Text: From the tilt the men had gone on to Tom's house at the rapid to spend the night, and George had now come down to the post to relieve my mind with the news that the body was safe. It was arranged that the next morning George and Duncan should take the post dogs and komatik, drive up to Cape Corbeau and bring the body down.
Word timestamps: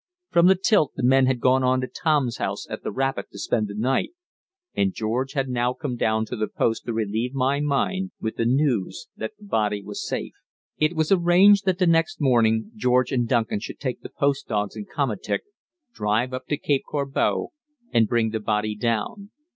From 0.31 0.47
the 0.47 0.55
tilt 0.55 0.93
the 0.95 1.03
men 1.03 1.27
had 1.27 1.39
gone 1.39 1.63
on 1.63 1.79
to 1.81 1.87
Tom's 1.87 2.37
house 2.37 2.65
at 2.71 2.81
the 2.81 2.89
rapid 2.89 3.25
to 3.31 3.37
spend 3.37 3.67
the 3.67 3.75
night, 3.75 4.13
and 4.73 4.95
George 4.95 5.33
had 5.33 5.47
now 5.47 5.73
come 5.73 5.95
down 5.95 6.25
to 6.25 6.35
the 6.35 6.47
post 6.47 6.85
to 6.85 6.93
relieve 6.93 7.35
my 7.35 7.59
mind 7.59 8.09
with 8.19 8.37
the 8.37 8.45
news 8.45 9.09
that 9.15 9.33
the 9.37 9.45
body 9.45 9.83
was 9.83 10.03
safe. 10.03 10.33
It 10.79 10.95
was 10.95 11.11
arranged 11.11 11.65
that 11.65 11.77
the 11.77 11.85
next 11.85 12.19
morning 12.19 12.71
George 12.75 13.11
and 13.11 13.27
Duncan 13.27 13.59
should 13.59 13.79
take 13.79 14.01
the 14.01 14.09
post 14.09 14.47
dogs 14.47 14.75
and 14.75 14.89
komatik, 14.89 15.41
drive 15.93 16.33
up 16.33 16.47
to 16.47 16.57
Cape 16.57 16.81
Corbeau 16.87 17.51
and 17.93 18.07
bring 18.07 18.31
the 18.31 18.39
body 18.39 18.75
down. 18.75 19.29